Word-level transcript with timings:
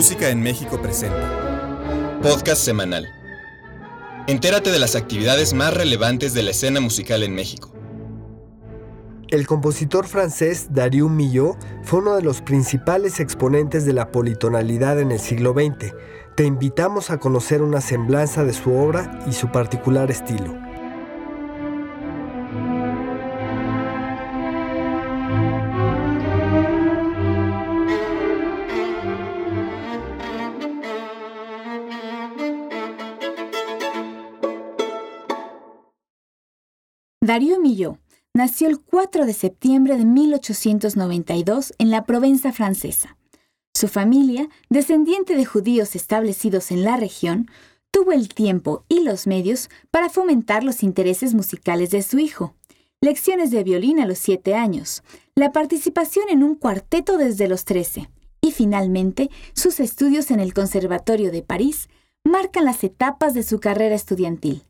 Música 0.00 0.30
en 0.30 0.40
México 0.40 0.80
presenta. 0.80 2.18
Podcast 2.22 2.62
semanal. 2.62 3.06
Entérate 4.28 4.70
de 4.70 4.78
las 4.78 4.96
actividades 4.96 5.52
más 5.52 5.74
relevantes 5.74 6.32
de 6.32 6.42
la 6.42 6.52
escena 6.52 6.80
musical 6.80 7.22
en 7.22 7.34
México. 7.34 7.70
El 9.28 9.46
compositor 9.46 10.06
francés 10.06 10.68
Darius 10.70 11.10
Milhaud 11.10 11.56
fue 11.82 11.98
uno 11.98 12.16
de 12.16 12.22
los 12.22 12.40
principales 12.40 13.20
exponentes 13.20 13.84
de 13.84 13.92
la 13.92 14.10
politonalidad 14.10 14.98
en 15.00 15.12
el 15.12 15.20
siglo 15.20 15.52
XX. 15.52 15.92
Te 16.34 16.46
invitamos 16.46 17.10
a 17.10 17.18
conocer 17.18 17.60
una 17.60 17.82
semblanza 17.82 18.42
de 18.42 18.54
su 18.54 18.72
obra 18.72 19.22
y 19.26 19.34
su 19.34 19.52
particular 19.52 20.10
estilo. 20.10 20.69
Darío 37.30 37.60
Milhaud 37.60 37.98
nació 38.34 38.66
el 38.66 38.80
4 38.80 39.24
de 39.24 39.34
septiembre 39.34 39.96
de 39.96 40.04
1892 40.04 41.72
en 41.78 41.90
la 41.92 42.04
Provenza 42.04 42.50
francesa. 42.50 43.16
Su 43.72 43.86
familia, 43.86 44.48
descendiente 44.68 45.36
de 45.36 45.44
judíos 45.44 45.94
establecidos 45.94 46.72
en 46.72 46.82
la 46.82 46.96
región, 46.96 47.48
tuvo 47.92 48.10
el 48.10 48.30
tiempo 48.30 48.84
y 48.88 49.04
los 49.04 49.28
medios 49.28 49.70
para 49.92 50.10
fomentar 50.10 50.64
los 50.64 50.82
intereses 50.82 51.32
musicales 51.32 51.90
de 51.92 52.02
su 52.02 52.18
hijo. 52.18 52.56
Lecciones 53.00 53.52
de 53.52 53.62
violín 53.62 54.00
a 54.00 54.06
los 54.06 54.18
siete 54.18 54.56
años, 54.56 55.04
la 55.36 55.52
participación 55.52 56.30
en 56.30 56.42
un 56.42 56.56
cuarteto 56.56 57.16
desde 57.16 57.46
los 57.46 57.64
13 57.64 58.10
y 58.40 58.50
finalmente 58.50 59.30
sus 59.54 59.78
estudios 59.78 60.32
en 60.32 60.40
el 60.40 60.52
Conservatorio 60.52 61.30
de 61.30 61.42
París 61.42 61.90
marcan 62.24 62.64
las 62.64 62.82
etapas 62.82 63.34
de 63.34 63.44
su 63.44 63.60
carrera 63.60 63.94
estudiantil. 63.94 64.64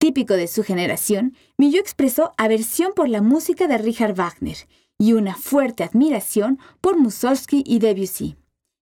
Típico 0.00 0.32
de 0.32 0.46
su 0.46 0.64
generación, 0.64 1.36
Milhaud 1.58 1.80
expresó 1.80 2.32
aversión 2.38 2.94
por 2.96 3.06
la 3.06 3.20
música 3.20 3.68
de 3.68 3.76
Richard 3.76 4.14
Wagner 4.14 4.56
y 4.98 5.12
una 5.12 5.34
fuerte 5.34 5.84
admiración 5.84 6.58
por 6.80 6.96
Mussorgsky 6.96 7.62
y 7.66 7.80
Debussy. 7.80 8.38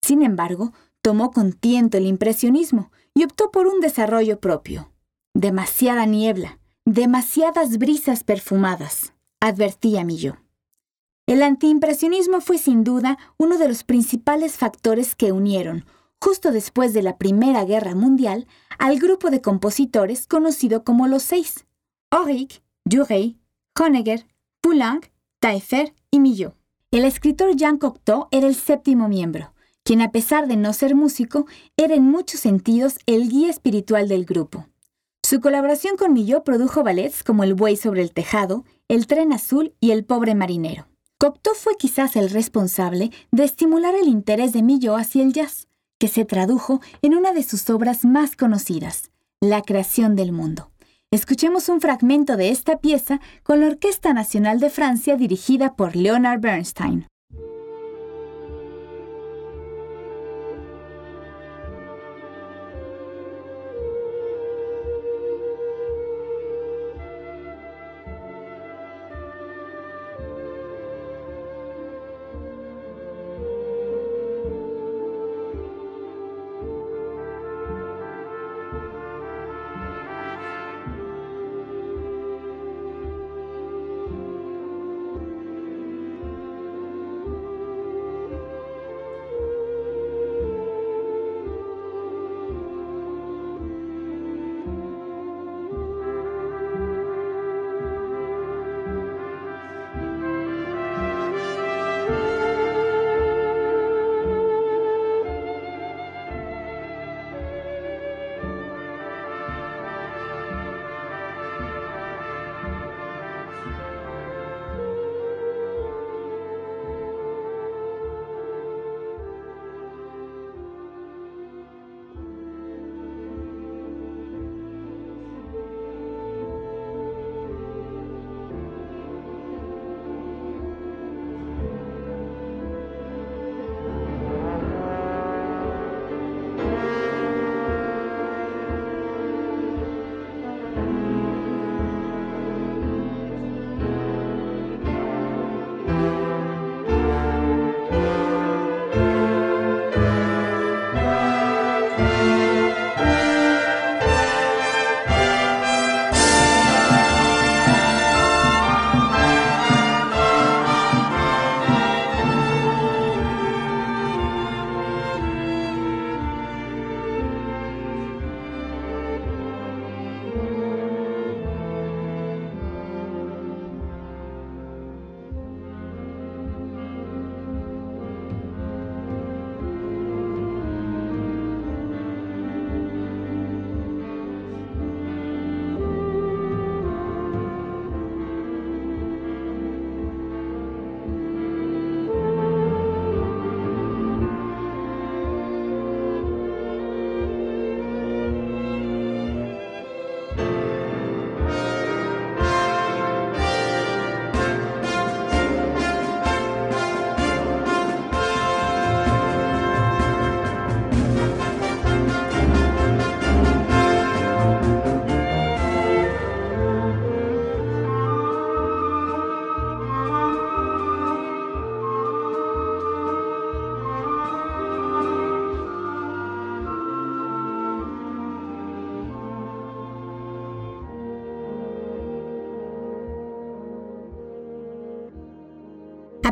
Sin 0.01 0.23
embargo, 0.23 0.73
tomó 1.03 1.31
con 1.31 1.53
tiento 1.53 1.99
el 1.99 2.07
impresionismo 2.07 2.91
y 3.13 3.25
optó 3.25 3.51
por 3.51 3.67
un 3.67 3.81
desarrollo 3.81 4.41
propio. 4.41 4.91
Demasiada 5.35 6.07
niebla, 6.07 6.59
demasiadas 6.87 7.77
brisas 7.77 8.25
perfumadas, 8.25 9.13
advertía 9.39 10.05
Milhaud. 10.05 10.37
El 11.27 11.43
antiimpresionismo 11.43 12.41
fue 12.41 12.57
sin 12.57 12.85
duda 12.85 13.19
uno 13.37 13.59
de 13.59 13.69
los 13.69 13.85
principales 13.85 14.57
factores 14.57 15.15
que 15.15 15.33
unieron, 15.33 15.85
justo 16.23 16.53
después 16.53 16.93
de 16.93 17.03
la 17.03 17.19
Primera 17.19 17.65
Guerra 17.65 17.97
Mundial, 17.97 18.47
al 18.79 19.01
grupo 19.01 19.29
de 19.29 19.41
compositores 19.41 20.29
conocido 20.29 20.85
como 20.85 21.09
los 21.09 21.25
Seis, 21.25 21.67
Auric, 22.13 22.63
Duret, 22.85 23.35
Honegger, 23.77 24.25
Poulenc, 24.61 25.07
Taillefer 25.41 25.95
y 26.13 26.21
Milhaud. 26.21 26.53
El 26.93 27.05
escritor 27.05 27.57
Jean 27.57 27.77
Cocteau 27.77 28.29
era 28.31 28.47
el 28.47 28.55
séptimo 28.55 29.09
miembro, 29.09 29.53
quien 29.83 30.01
a 30.01 30.13
pesar 30.13 30.47
de 30.47 30.57
no 30.57 30.73
ser 30.73 30.95
músico, 30.95 31.47
era 31.77 31.97
en 31.97 32.05
muchos 32.05 32.39
sentidos 32.39 32.99
el 33.07 33.29
guía 33.29 33.51
espiritual 33.51 34.07
del 34.07 34.25
grupo. 34.25 34.69
Su 35.25 35.41
colaboración 35.41 35.97
con 35.97 36.13
Milhaud 36.13 36.45
produjo 36.45 36.85
ballets 36.85 37.25
como 37.25 37.43
El 37.43 37.55
buey 37.55 37.77
sobre 37.77 38.01
el 38.01 38.13
tejado, 38.13 38.65
El 38.87 39.09
tren 39.09 39.33
azul 39.33 39.75
y 39.81 39.91
El 39.91 40.05
pobre 40.05 40.37
marinero. 40.37 40.87
Cocteau 41.19 41.57
fue 41.57 41.77
quizás 41.77 42.15
el 42.15 42.31
responsable 42.31 43.11
de 43.33 43.43
estimular 43.43 43.97
el 43.97 44.07
interés 44.07 44.53
de 44.53 44.63
Milhaud 44.63 45.01
hacia 45.01 45.25
el 45.25 45.33
jazz, 45.33 45.67
que 46.03 46.09
se 46.09 46.25
tradujo 46.25 46.81
en 47.01 47.15
una 47.15 47.33
de 47.33 47.45
sus 47.45 47.71
obras 47.71 48.05
más 48.05 48.35
conocidas, 48.35 49.13
La 49.41 49.63
creación 49.63 50.17
del 50.17 50.33
mundo. 50.33 50.73
Escuchemos 51.13 51.69
un 51.69 51.81
fragmento 51.81 52.37
de 52.37 52.49
esta 52.49 52.79
pieza 52.79 53.21
con 53.45 53.61
la 53.61 53.69
Orquesta 53.69 54.13
Nacional 54.13 54.59
de 54.59 54.69
Francia 54.69 55.17
dirigida 55.17 55.77
por 55.77 55.95
Leonard 55.95 56.41
Bernstein. 56.41 57.07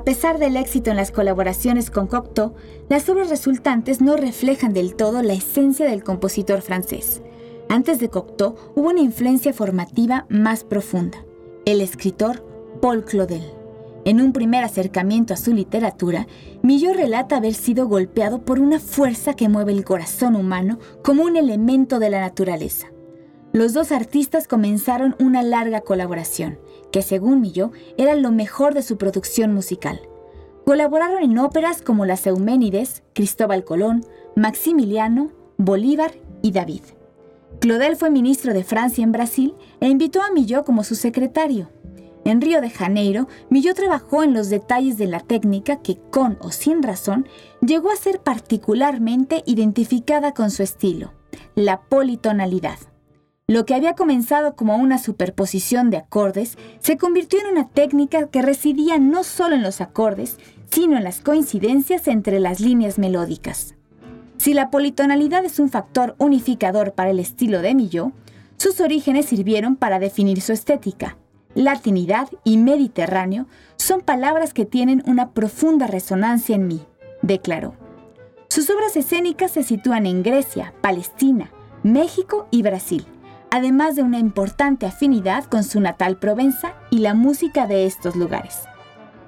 A 0.01 0.03
pesar 0.03 0.39
del 0.39 0.57
éxito 0.57 0.91
en 0.91 0.97
las 0.97 1.11
colaboraciones 1.11 1.91
con 1.91 2.07
Cocteau, 2.07 2.55
las 2.89 3.07
obras 3.11 3.29
resultantes 3.29 4.01
no 4.01 4.17
reflejan 4.17 4.73
del 4.73 4.95
todo 4.95 5.23
la 5.23 5.35
esencia 5.35 5.85
del 5.85 6.03
compositor 6.03 6.63
francés. 6.63 7.21
Antes 7.69 7.99
de 7.99 8.09
Cocteau 8.09 8.55
hubo 8.75 8.89
una 8.89 9.03
influencia 9.03 9.53
formativa 9.53 10.25
más 10.31 10.65
profunda, 10.65 11.19
el 11.67 11.83
escritor 11.83 12.43
Paul 12.81 13.05
Claudel. 13.05 13.45
En 14.07 14.23
un 14.23 14.33
primer 14.33 14.65
acercamiento 14.65 15.35
a 15.35 15.37
su 15.37 15.53
literatura, 15.53 16.27
Millot 16.63 16.95
relata 16.95 17.37
haber 17.37 17.53
sido 17.53 17.87
golpeado 17.87 18.41
por 18.41 18.59
una 18.59 18.81
fuerza 18.81 19.35
que 19.35 19.51
mueve 19.51 19.73
el 19.73 19.85
corazón 19.85 20.35
humano 20.35 20.79
como 21.05 21.25
un 21.25 21.37
elemento 21.37 21.99
de 21.99 22.09
la 22.09 22.21
naturaleza. 22.21 22.87
Los 23.53 23.73
dos 23.73 23.91
artistas 23.91 24.47
comenzaron 24.47 25.17
una 25.19 25.43
larga 25.43 25.81
colaboración, 25.81 26.61
que 26.93 27.03
según 27.03 27.41
Millot 27.41 27.73
era 27.99 28.15
lo 28.15 28.31
mejor 28.31 28.75
de 28.75 28.83
su 28.83 28.97
producción 28.97 29.53
musical. 29.53 30.01
Colaboraron 30.65 31.25
en 31.25 31.37
óperas 31.37 31.83
como 31.83 32.07
Las 32.07 32.29
Euménides, 32.29 33.03
Cristóbal 33.13 33.65
Colón, 33.65 34.05
Maximiliano, 34.37 35.33
Bolívar 35.57 36.13
y 36.43 36.53
David. 36.53 36.83
Claudel 37.59 37.97
fue 37.97 38.11
ministro 38.11 38.55
de 38.55 38.63
Francia 38.63 39.03
en 39.03 39.11
Brasil 39.11 39.55
e 39.81 39.89
invitó 39.89 40.23
a 40.23 40.31
Millot 40.31 40.65
como 40.65 40.85
su 40.85 40.95
secretario. 40.95 41.71
En 42.25 42.41
Río 42.41 42.61
de 42.61 42.71
Janeiro, 42.71 43.27
Millot 43.49 43.75
trabajó 43.75 44.23
en 44.23 44.33
los 44.33 44.49
detalles 44.49 44.97
de 44.97 45.09
la 45.09 45.19
técnica 45.19 45.83
que, 45.83 45.99
con 46.11 46.39
o 46.41 46.53
sin 46.53 46.85
razón, 46.85 47.27
llegó 47.61 47.91
a 47.91 47.97
ser 47.97 48.21
particularmente 48.21 49.43
identificada 49.45 50.35
con 50.35 50.53
su 50.53 50.63
estilo, 50.63 51.13
la 51.57 51.81
politonalidad. 51.81 52.79
Lo 53.51 53.67
que 53.67 53.75
había 53.75 53.95
comenzado 53.97 54.55
como 54.55 54.77
una 54.77 54.97
superposición 54.97 55.91
de 55.91 55.97
acordes 55.97 56.57
se 56.79 56.97
convirtió 56.97 57.41
en 57.41 57.49
una 57.49 57.67
técnica 57.67 58.29
que 58.29 58.43
residía 58.43 59.01
no 59.01 59.25
solo 59.25 59.57
en 59.57 59.63
los 59.65 59.81
acordes, 59.81 60.39
sino 60.71 60.97
en 60.97 61.03
las 61.03 61.21
coincidencias 61.21 62.07
entre 62.07 62.39
las 62.39 62.61
líneas 62.61 62.97
melódicas. 62.97 63.75
Si 64.39 64.55
la 64.55 64.71
politonalidad 64.71 65.45
es 65.45 65.59
un 65.59 65.69
factor 65.69 66.15
unificador 66.19 66.93
para 66.93 67.11
el 67.11 67.19
estilo 67.19 67.61
de 67.61 67.75
Millot, 67.75 68.13
sus 68.57 68.81
orígenes 68.81 69.27
sirvieron 69.27 69.75
para 69.75 69.99
definir 69.99 70.43
su 70.43 70.53
estética. 70.53 71.17
Latinidad 71.57 72.29
y 72.45 72.57
Mediterráneo 72.57 73.49
son 73.79 74.01
palabras 74.01 74.55
que 74.55 74.65
tienen 74.65 75.03
una 75.07 75.33
profunda 75.33 75.89
resonancia 75.89 76.55
en 76.55 76.69
mí, 76.69 76.83
declaró. 77.21 77.75
Sus 78.47 78.71
obras 78.71 78.95
escénicas 78.95 79.51
se 79.51 79.65
sitúan 79.65 80.07
en 80.07 80.23
Grecia, 80.23 80.73
Palestina, 80.81 81.51
México 81.83 82.47
y 82.53 82.63
Brasil 82.63 83.05
además 83.51 83.97
de 83.97 84.03
una 84.03 84.19
importante 84.19 84.87
afinidad 84.87 85.45
con 85.45 85.65
su 85.65 85.81
natal 85.81 86.19
Provenza 86.19 86.75
y 86.91 86.99
la 86.99 87.15
música 87.15 87.67
de 87.67 87.87
estos 87.87 88.17
lugares. 88.17 88.61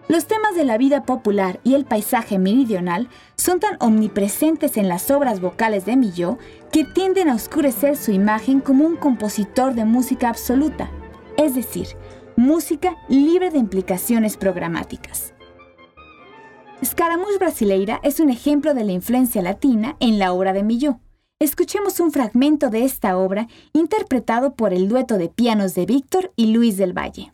Los 0.08 0.26
temas 0.26 0.54
de 0.54 0.64
la 0.64 0.78
vida 0.78 1.04
popular 1.04 1.60
y 1.64 1.74
el 1.74 1.84
paisaje 1.84 2.38
meridional 2.38 3.08
son 3.36 3.60
tan 3.60 3.76
omnipresentes 3.80 4.76
en 4.76 4.88
las 4.88 5.10
obras 5.10 5.40
vocales 5.40 5.86
de 5.86 5.96
Millot 5.96 6.38
que 6.70 6.84
tienden 6.84 7.28
a 7.28 7.34
oscurecer 7.34 7.96
su 7.96 8.10
imagen 8.12 8.60
como 8.60 8.84
un 8.84 8.96
compositor 8.96 9.74
de 9.74 9.84
música 9.84 10.28
absoluta, 10.28 10.90
es 11.38 11.54
decir, 11.54 11.88
música 12.36 12.96
libre 13.08 13.50
de 13.50 13.58
implicaciones 13.58 14.36
programáticas. 14.36 15.32
Scaramouche 16.84 17.38
Brasileira 17.38 18.00
es 18.02 18.19
un 18.19 18.28
ejemplo 18.28 18.74
de 18.74 18.84
la 18.84 18.92
influencia 18.92 19.40
latina 19.40 19.96
en 20.00 20.19
la 20.19 20.32
obra 20.32 20.52
de 20.52 20.64
Millot. 20.64 20.96
Escuchemos 21.43 21.99
un 21.99 22.12
fragmento 22.12 22.71
de 22.71 22.85
esta 22.85 23.19
obra 23.19 23.49
interpretado 23.73 24.55
por 24.55 24.73
el 24.73 24.89
dueto 24.89 25.19
de 25.19 25.29
pianos 25.29 25.75
de 25.75 25.87
Víctor 25.87 26.33
y 26.37 26.53
Luis 26.53 26.77
del 26.77 26.97
Valle. 26.97 27.33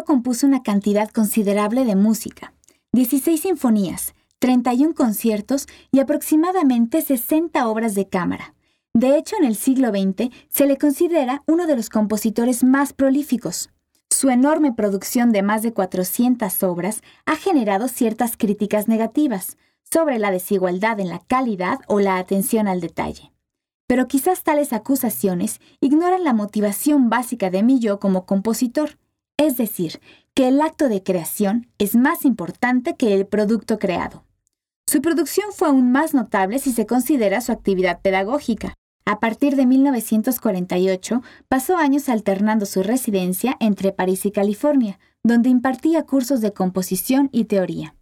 Compuso 0.00 0.46
una 0.46 0.62
cantidad 0.62 1.10
considerable 1.10 1.84
de 1.84 1.96
música, 1.96 2.54
16 2.92 3.42
sinfonías, 3.42 4.14
31 4.38 4.94
conciertos 4.94 5.66
y 5.92 6.00
aproximadamente 6.00 7.02
60 7.02 7.68
obras 7.68 7.94
de 7.94 8.08
cámara. 8.08 8.54
De 8.94 9.18
hecho, 9.18 9.36
en 9.38 9.44
el 9.44 9.54
siglo 9.54 9.90
XX 9.90 10.34
se 10.48 10.66
le 10.66 10.78
considera 10.78 11.44
uno 11.46 11.66
de 11.66 11.76
los 11.76 11.90
compositores 11.90 12.64
más 12.64 12.94
prolíficos. 12.94 13.70
Su 14.10 14.30
enorme 14.30 14.72
producción 14.72 15.30
de 15.30 15.42
más 15.42 15.62
de 15.62 15.72
400 15.72 16.62
obras 16.62 17.02
ha 17.26 17.36
generado 17.36 17.86
ciertas 17.86 18.36
críticas 18.36 18.88
negativas 18.88 19.58
sobre 19.82 20.18
la 20.18 20.30
desigualdad 20.30 21.00
en 21.00 21.10
la 21.10 21.20
calidad 21.20 21.80
o 21.86 22.00
la 22.00 22.16
atención 22.16 22.66
al 22.66 22.80
detalle. 22.80 23.30
Pero 23.86 24.08
quizás 24.08 24.42
tales 24.42 24.72
acusaciones 24.72 25.60
ignoran 25.80 26.24
la 26.24 26.32
motivación 26.32 27.10
básica 27.10 27.50
de 27.50 27.62
Millau 27.62 27.98
como 27.98 28.24
compositor, 28.24 28.98
es 29.36 29.56
decir, 29.56 30.00
que 30.34 30.48
el 30.48 30.60
acto 30.60 30.88
de 30.88 31.02
creación 31.02 31.68
es 31.78 31.94
más 31.94 32.24
importante 32.24 32.96
que 32.96 33.14
el 33.14 33.26
producto 33.26 33.78
creado. 33.78 34.24
Su 34.86 35.00
producción 35.00 35.46
fue 35.52 35.68
aún 35.68 35.92
más 35.92 36.14
notable 36.14 36.58
si 36.58 36.72
se 36.72 36.86
considera 36.86 37.40
su 37.40 37.52
actividad 37.52 38.00
pedagógica. 38.00 38.74
A 39.04 39.20
partir 39.20 39.56
de 39.56 39.66
1948, 39.66 41.22
pasó 41.48 41.76
años 41.76 42.08
alternando 42.08 42.66
su 42.66 42.82
residencia 42.82 43.56
entre 43.58 43.92
París 43.92 44.24
y 44.26 44.30
California, 44.30 44.98
donde 45.24 45.48
impartía 45.48 46.04
cursos 46.04 46.40
de 46.40 46.52
composición 46.52 47.28
y 47.32 47.44
teoría. 47.44 47.96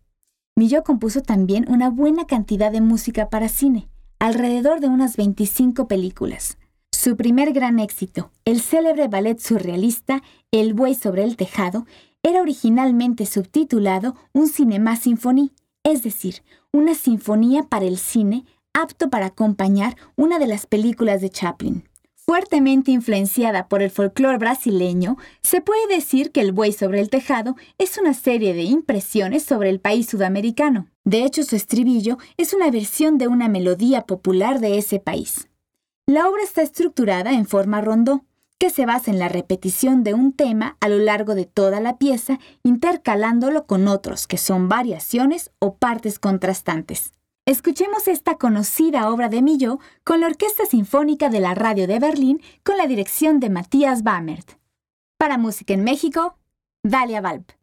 Millau 0.56 0.82
compuso 0.82 1.22
también 1.22 1.66
una 1.70 1.90
buena 1.90 2.26
cantidad 2.26 2.70
de 2.70 2.80
música 2.80 3.30
para 3.30 3.48
cine, 3.48 3.88
alrededor 4.18 4.80
de 4.80 4.88
unas 4.88 5.16
25 5.16 5.88
películas. 5.88 6.58
Su 7.02 7.16
primer 7.16 7.54
gran 7.54 7.78
éxito, 7.78 8.30
el 8.44 8.60
célebre 8.60 9.08
ballet 9.08 9.38
surrealista 9.38 10.22
El 10.50 10.74
buey 10.74 10.94
sobre 10.94 11.24
el 11.24 11.38
tejado, 11.38 11.86
era 12.22 12.42
originalmente 12.42 13.24
subtitulado 13.24 14.16
Un 14.34 14.48
cinema 14.48 14.96
sinfoní, 14.96 15.50
es 15.82 16.02
decir, 16.02 16.42
una 16.74 16.94
sinfonía 16.94 17.62
para 17.62 17.86
el 17.86 17.96
cine 17.96 18.44
apto 18.74 19.08
para 19.08 19.24
acompañar 19.24 19.96
una 20.14 20.38
de 20.38 20.46
las 20.46 20.66
películas 20.66 21.22
de 21.22 21.30
Chaplin. 21.30 21.88
Fuertemente 22.14 22.90
influenciada 22.90 23.66
por 23.66 23.80
el 23.80 23.90
folclore 23.90 24.36
brasileño, 24.36 25.16
se 25.40 25.62
puede 25.62 25.86
decir 25.88 26.32
que 26.32 26.42
El 26.42 26.52
buey 26.52 26.72
sobre 26.72 27.00
el 27.00 27.08
tejado 27.08 27.56
es 27.78 27.96
una 27.96 28.12
serie 28.12 28.52
de 28.52 28.64
impresiones 28.64 29.42
sobre 29.42 29.70
el 29.70 29.80
país 29.80 30.06
sudamericano. 30.10 30.86
De 31.04 31.24
hecho, 31.24 31.44
su 31.44 31.56
estribillo 31.56 32.18
es 32.36 32.52
una 32.52 32.70
versión 32.70 33.16
de 33.16 33.26
una 33.26 33.48
melodía 33.48 34.02
popular 34.02 34.60
de 34.60 34.76
ese 34.76 35.00
país. 35.00 35.46
La 36.10 36.28
obra 36.28 36.42
está 36.42 36.62
estructurada 36.62 37.34
en 37.34 37.46
forma 37.46 37.80
rondó, 37.80 38.24
que 38.58 38.70
se 38.70 38.84
basa 38.84 39.12
en 39.12 39.20
la 39.20 39.28
repetición 39.28 40.02
de 40.02 40.12
un 40.12 40.32
tema 40.32 40.76
a 40.80 40.88
lo 40.88 40.98
largo 40.98 41.36
de 41.36 41.44
toda 41.44 41.78
la 41.78 41.98
pieza, 41.98 42.40
intercalándolo 42.64 43.64
con 43.64 43.86
otros 43.86 44.26
que 44.26 44.36
son 44.36 44.68
variaciones 44.68 45.52
o 45.60 45.76
partes 45.76 46.18
contrastantes. 46.18 47.12
Escuchemos 47.46 48.08
esta 48.08 48.38
conocida 48.38 49.08
obra 49.08 49.28
de 49.28 49.40
Millau 49.40 49.78
con 50.02 50.18
la 50.20 50.26
Orquesta 50.26 50.66
Sinfónica 50.66 51.28
de 51.28 51.38
la 51.38 51.54
Radio 51.54 51.86
de 51.86 52.00
Berlín 52.00 52.42
con 52.64 52.76
la 52.76 52.88
dirección 52.88 53.38
de 53.38 53.50
Matías 53.50 54.02
Bamert. 54.02 54.58
Para 55.16 55.38
Música 55.38 55.74
en 55.74 55.84
México, 55.84 56.36
Dalia 56.82 57.20
Valp. 57.20 57.59